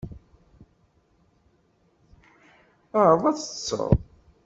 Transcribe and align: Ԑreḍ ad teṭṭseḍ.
Ԑreḍ 3.03 3.23
ad 3.29 3.37
teṭṭseḍ. 3.37 3.91